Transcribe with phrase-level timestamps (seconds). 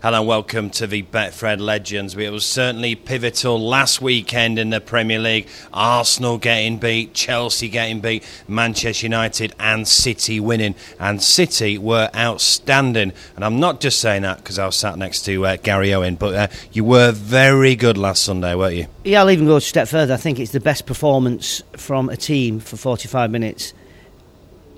[0.00, 2.14] Hello and welcome to the Betfred Legends.
[2.14, 5.48] It was certainly pivotal last weekend in the Premier League.
[5.74, 10.76] Arsenal getting beat, Chelsea getting beat, Manchester United and City winning.
[11.00, 13.12] And City were outstanding.
[13.34, 16.14] And I'm not just saying that because I was sat next to uh, Gary Owen,
[16.14, 18.86] but uh, you were very good last Sunday, weren't you?
[19.02, 20.14] Yeah, I'll even go a step further.
[20.14, 23.74] I think it's the best performance from a team for 45 minutes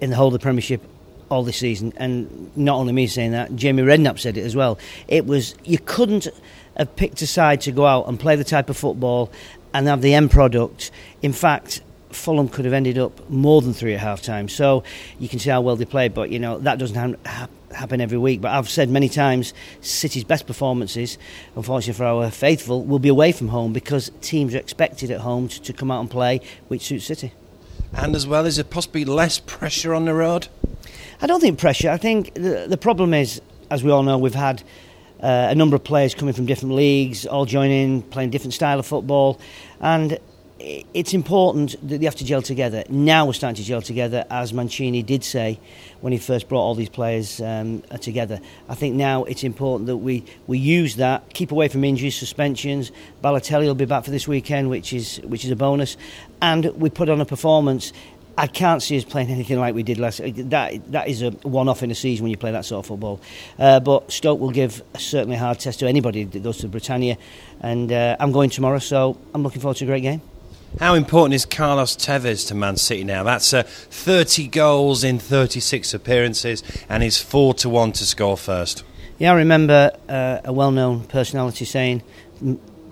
[0.00, 0.80] in the whole of the Premiership
[1.30, 4.78] all this season, and not only me saying that, Jamie Redknapp said it as well.
[5.08, 6.28] It was you couldn't
[6.76, 9.30] have picked a side to go out and play the type of football
[9.72, 10.90] and have the end product.
[11.22, 14.48] In fact, Fulham could have ended up more than three at half time.
[14.48, 14.82] So
[15.18, 18.18] you can see how well they played, but you know that doesn't ha- happen every
[18.18, 18.40] week.
[18.40, 21.18] But I've said many times, City's best performances,
[21.54, 25.48] unfortunately for our faithful, will be away from home because teams are expected at home
[25.48, 27.32] to, to come out and play, which suits City.
[27.92, 30.48] And as well, is there possibly less pressure on the road?
[31.22, 31.90] I don't think pressure.
[31.90, 34.62] I think the, the problem is, as we all know, we've had
[35.22, 38.86] uh, a number of players coming from different leagues, all joining, playing different style of
[38.86, 39.38] football,
[39.82, 40.18] and
[40.58, 42.84] it's important that they have to gel together.
[42.88, 45.60] Now we're starting to gel together, as Mancini did say
[46.00, 48.40] when he first brought all these players um, together.
[48.68, 52.92] I think now it's important that we, we use that, keep away from injuries, suspensions.
[53.22, 55.98] Balotelli will be back for this weekend, which is which is a bonus,
[56.40, 57.92] and we put on a performance
[58.40, 60.22] I can't see us playing anything like we did last.
[60.24, 63.20] That that is a one-off in a season when you play that sort of football.
[63.58, 66.68] Uh, but Stoke will give certainly a certainly hard test to anybody that goes to
[66.68, 67.18] Britannia,
[67.60, 70.22] and uh, I'm going tomorrow, so I'm looking forward to a great game.
[70.78, 73.24] How important is Carlos Tevez to Man City now?
[73.24, 78.84] That's uh, 30 goals in 36 appearances, and he's four to one to score first.
[79.18, 82.02] Yeah, I remember uh, a well-known personality saying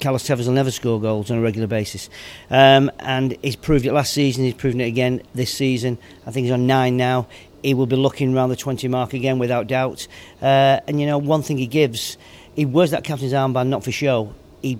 [0.00, 2.08] Carlos Tevez will never score goals on a regular basis.
[2.50, 5.98] Um, and he's proved it last season, he's proven it again this season.
[6.26, 7.26] I think he's on nine now.
[7.62, 10.06] He will be looking around the 20 mark again without doubt.
[10.40, 12.16] Uh, and you know, one thing he gives,
[12.54, 14.34] he wears that captain's armband not for show.
[14.62, 14.78] He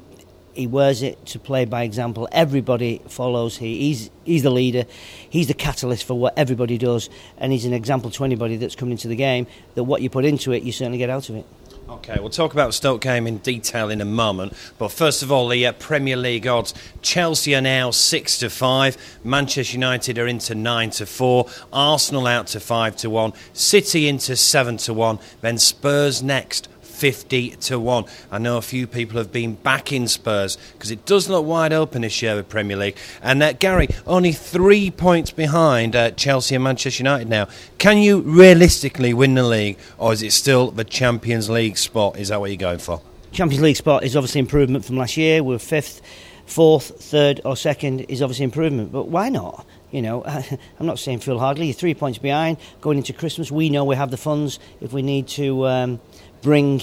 [0.56, 2.28] he wears it to play by example.
[2.32, 3.58] Everybody follows.
[3.58, 4.84] He, he's he's the leader.
[5.28, 8.92] He's the catalyst for what everybody does, and he's an example to anybody that's coming
[8.92, 9.46] into the game.
[9.74, 11.46] That what you put into it, you certainly get out of it.
[11.88, 14.54] Okay, we'll talk about Stoke game in detail in a moment.
[14.76, 18.97] But first of all, the uh, Premier League odds: Chelsea are now six to five.
[19.22, 21.47] Manchester United are into nine to four.
[21.72, 23.32] Arsenal out to five to one.
[23.52, 25.20] City into seven to one.
[25.42, 28.04] Then Spurs next 50 to 1.
[28.30, 32.02] I know a few people have been backing Spurs because it does look wide open
[32.02, 32.96] this year with Premier League.
[33.22, 37.48] And uh, Gary, only three points behind uh, Chelsea and Manchester United now.
[37.76, 42.18] Can you realistically win the league, or is it still the Champions League spot?
[42.18, 43.02] Is that what you're going for?
[43.32, 45.42] Champions League spot is obviously improvement from last year.
[45.42, 46.00] We're fifth,
[46.46, 48.90] fourth, third, or second is obviously improvement.
[48.90, 49.66] But why not?
[49.91, 50.24] You know,
[50.80, 51.66] I'm not saying foolhardily.
[51.66, 53.50] You're three points behind going into Christmas.
[53.50, 56.00] We know we have the funds if we need to um,
[56.42, 56.82] bring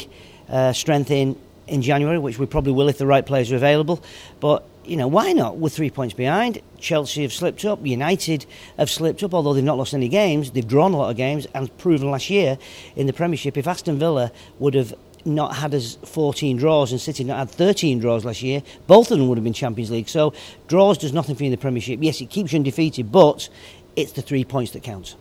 [0.49, 1.37] uh, strength in
[1.67, 4.03] in January, which we probably will if the right players are available.
[4.39, 5.57] But you know, why not?
[5.57, 6.59] We're three points behind.
[6.77, 7.85] Chelsea have slipped up.
[7.85, 8.45] United
[8.77, 10.51] have slipped up, although they've not lost any games.
[10.51, 12.57] They've drawn a lot of games and proven last year
[12.95, 13.57] in the Premiership.
[13.57, 14.93] If Aston Villa would have
[15.25, 19.17] not had as 14 draws and City not had 13 draws last year, both of
[19.17, 20.09] them would have been Champions League.
[20.09, 20.33] So
[20.67, 21.99] draws does nothing for you in the Premiership.
[22.01, 23.49] Yes, it keeps you undefeated, but
[23.95, 25.15] it's the three points that count.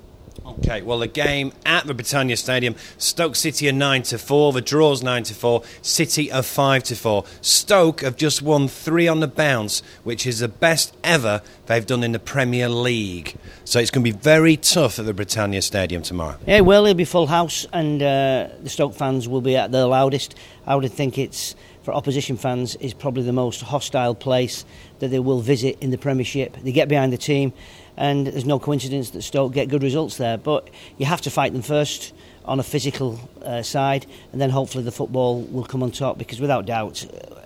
[0.45, 4.61] Okay, well, the game at the Britannia Stadium, Stoke City are 9 to 4, the
[4.61, 7.25] draw's 9 to 4, City are 5 to 4.
[7.41, 12.03] Stoke have just won three on the bounce, which is the best ever they've done
[12.03, 13.37] in the Premier League.
[13.65, 16.37] So it's going to be very tough at the Britannia Stadium tomorrow.
[16.47, 19.87] Yeah, well, it'll be full house, and uh, the Stoke fans will be at their
[19.87, 20.35] loudest.
[20.67, 24.65] I would think it's for opposition fans is probably the most hostile place
[25.01, 26.57] that they will visit in the Premiership.
[26.63, 27.53] They get behind the team
[27.97, 30.39] and there's no coincidence that Stoke get good results there.
[30.39, 34.85] But you have to fight them first on a physical uh, side, and then hopefully
[34.85, 36.19] the football will come on top.
[36.19, 37.41] Because without doubt, uh,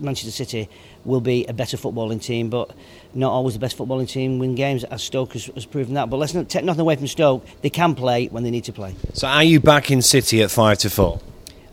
[0.00, 0.68] Manchester City
[1.04, 2.72] will be a better footballing team, but
[3.14, 6.10] not always the best footballing team win games, as Stoke has, has proven that.
[6.10, 8.72] But let's not take nothing away from Stoke; they can play when they need to
[8.72, 8.94] play.
[9.12, 11.20] So, are you back in City at five to four?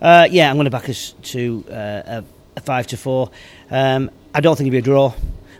[0.01, 2.21] Uh, yeah, I'm going to back us to uh,
[2.55, 3.31] a, five to four.
[3.71, 5.13] Um, I don't think it'll be a draw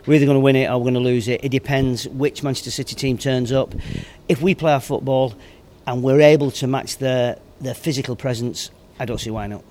[0.08, 1.44] we're either going to win it or we're going to lose it.
[1.44, 3.74] It depends which Manchester City team turns up.
[4.26, 5.34] If we play our football
[5.86, 9.62] and we're able to match their, their physical presence, I don't see why not.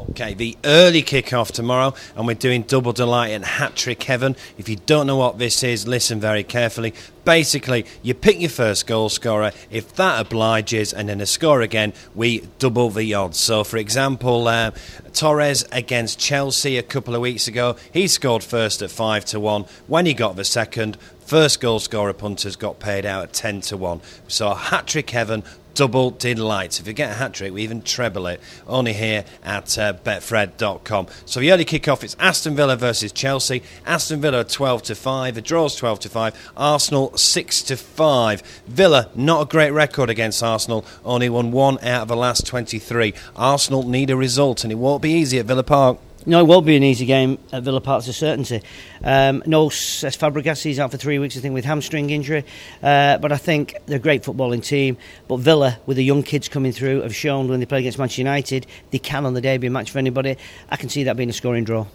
[0.00, 4.36] Okay, the early kick-off tomorrow, and we're doing double delight and hat trick heaven.
[4.56, 6.94] If you don't know what this is, listen very carefully.
[7.24, 9.50] Basically, you pick your first goal scorer.
[9.72, 13.38] If that obliges, and then a score again, we double the odds.
[13.40, 14.70] So, for example, uh,
[15.12, 19.64] Torres against Chelsea a couple of weeks ago, he scored first at five to one.
[19.88, 20.96] When he got the second,
[21.26, 24.00] first goal scorer punters got paid out at ten to one.
[24.28, 25.42] So, hat trick heaven
[25.78, 26.80] double delight.
[26.80, 28.40] If you get a hat trick, we even treble it.
[28.66, 31.06] Only here at uh, betfred.com.
[31.24, 33.62] So the early kick-off, it's Aston Villa versus Chelsea.
[33.86, 35.36] Aston Villa 12 to 5.
[35.36, 36.52] The draw's 12 to 5.
[36.56, 38.42] Arsenal 6 to 5.
[38.66, 40.84] Villa, not a great record against Arsenal.
[41.04, 43.14] Only won one out of the last 23.
[43.36, 45.98] Arsenal need a result, and it won't be easy at Villa Park.
[46.26, 48.60] No, it won't be an easy game at Villa Park, a certainty.
[49.02, 52.44] Um, no, Cesc Fabregas, he's out for three weeks, I think, with hamstring injury.
[52.82, 54.96] Uh, but I think they're a great footballing team.
[55.28, 58.22] But Villa, with the young kids coming through, have shown when they play against Manchester
[58.22, 60.36] United, they can on the day be a match for anybody.
[60.68, 61.86] I can see that being a scoring draw.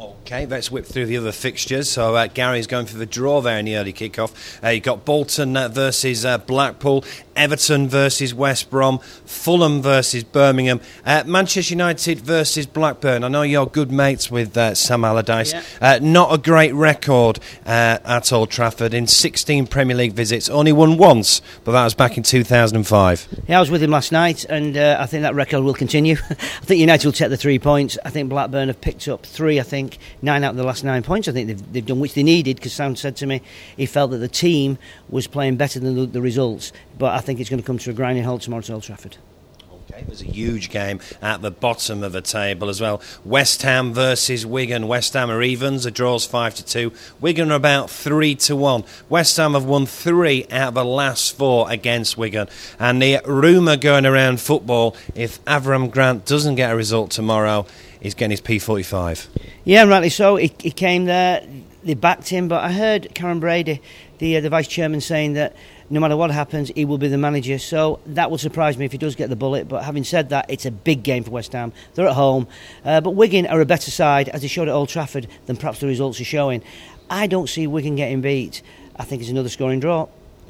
[0.00, 1.90] Okay, let's whip through the other fixtures.
[1.90, 4.62] So uh, Gary's going for the draw there in the early kickoff.
[4.62, 7.02] Uh, you've got Bolton uh, versus uh, Blackpool,
[7.34, 13.24] Everton versus West Brom, Fulham versus Birmingham, uh, Manchester United versus Blackburn.
[13.24, 15.54] I know you're good mates with uh, Sam Allardyce.
[15.80, 15.98] Yeah.
[16.00, 20.48] not a great record at Old Trafford in 16 Premier League visits.
[20.48, 23.44] Only won once, but that was back in 2005.
[23.48, 26.16] Yeah, I was with him last night, and I think that record will continue.
[26.30, 27.96] I think United will take the three points.
[28.04, 29.58] I think Blackburn have picked up three.
[29.58, 31.28] I think think nine out of the last nine points.
[31.28, 33.42] I think they've, they've done which they needed because Sam said to me
[33.76, 36.72] he felt that the team was playing better than the, the results.
[36.98, 39.16] But I think it's going to come to a grinding halt tomorrow at Old Trafford.
[39.90, 43.00] Okay, there's a huge game at the bottom of the table as well.
[43.24, 44.86] West Ham versus Wigan.
[44.86, 45.84] West Ham are evens.
[45.84, 46.92] The draw's five to two.
[47.20, 48.84] Wigan are about three to one.
[49.08, 52.48] West Ham have won three out of the last four against Wigan.
[52.78, 57.64] And the rumour going around football, if Avram Grant doesn't get a result tomorrow,
[58.00, 59.28] he's getting his P45.
[59.64, 60.36] Yeah, rightly so.
[60.36, 61.46] He, he came there,
[61.84, 63.80] they backed him, but I heard Karren Brady,
[64.18, 65.56] the uh, the vice chairman, saying that
[65.90, 67.58] no matter what happens, he will be the manager.
[67.58, 69.68] So that would surprise me if he does get the bullet.
[69.68, 71.72] But having said that, it's a big game for West Ham.
[71.94, 72.46] They're at home,
[72.84, 75.80] uh, but Wigan are a better side, as they showed at Old Trafford, than perhaps
[75.80, 76.62] the results are showing.
[77.10, 78.62] I don't see Wigan getting beat.
[78.96, 80.08] I think it's another scoring draw.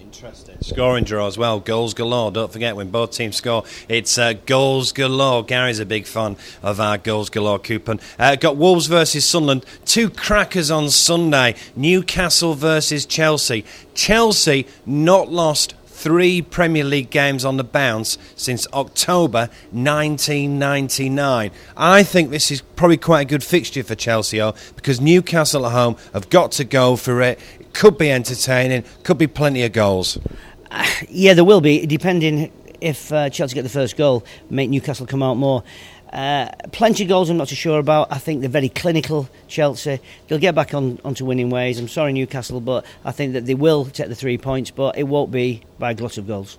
[0.08, 0.56] Interesting.
[0.62, 1.60] Scoring draw as well.
[1.60, 2.32] Goals galore.
[2.32, 5.44] Don't forget when both teams score, it's uh, goals galore.
[5.44, 8.00] Gary's a big fan of our goals galore coupon.
[8.18, 9.66] Uh, got Wolves versus Sunderland.
[9.84, 11.56] Two crackers on Sunday.
[11.76, 13.66] Newcastle versus Chelsea.
[13.92, 21.50] Chelsea not lost three Premier League games on the bounce since October 1999.
[21.76, 24.40] I think this is probably quite a good fixture for Chelsea
[24.76, 27.40] because Newcastle at home have got to go for it.
[27.78, 30.18] Could be entertaining, could be plenty of goals.
[30.68, 35.06] Uh, yeah, there will be, depending if uh, Chelsea get the first goal, make Newcastle
[35.06, 35.62] come out more.
[36.12, 38.10] Uh, plenty of goals I'm not too sure about.
[38.10, 40.00] I think they're very clinical, Chelsea.
[40.26, 41.78] They'll get back on onto winning ways.
[41.78, 45.04] I'm sorry, Newcastle, but I think that they will take the three points, but it
[45.04, 46.58] won't be by a glut of goals.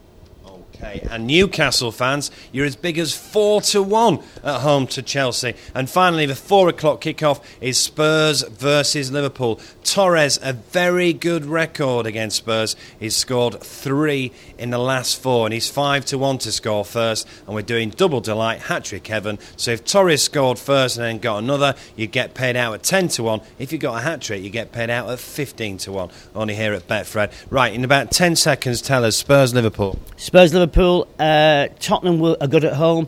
[0.75, 5.53] Okay, and Newcastle fans, you're as big as four to one at home to Chelsea.
[5.75, 9.59] And finally, the four o'clock kickoff is Spurs versus Liverpool.
[9.83, 12.77] Torres, a very good record against Spurs.
[12.97, 17.27] He's scored three in the last four, and he's five to one to score first.
[17.45, 19.37] And we're doing double delight, hat trick heaven.
[19.57, 23.09] So if Torres scored first and then got another, you get paid out at ten
[23.09, 23.41] to one.
[23.57, 26.09] If you got a hat trick, you get paid out at fifteen to one.
[26.33, 27.33] Only here at Betfred.
[27.49, 29.99] Right, in about ten seconds, tell us Spurs Liverpool.
[30.15, 31.07] Spurs Liverpool.
[31.17, 33.07] Uh, Tottenham are good at home.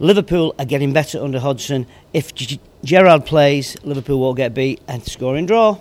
[0.00, 1.86] Liverpool are getting better under Hodgson.
[2.12, 5.78] If G- Gerrard plays, Liverpool won't get beat and scoring draw.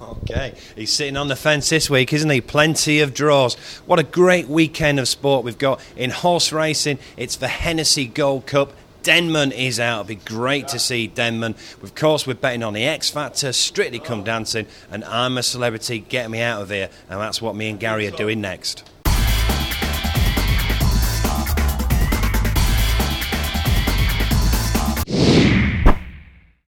[0.00, 2.40] Okay, he's sitting on the fence this week, isn't he?
[2.40, 3.54] Plenty of draws.
[3.86, 6.98] What a great weekend of sport we've got in horse racing.
[7.16, 8.72] It's the Hennessy Gold Cup.
[9.02, 10.02] Denman is out.
[10.02, 11.56] It'll be great to see Denman.
[11.82, 15.98] Of course, we're betting on the X Factor, Strictly Come Dancing, and I'm a Celebrity.
[16.00, 16.88] Get me out of here.
[17.10, 18.88] And that's what me and Gary are doing next.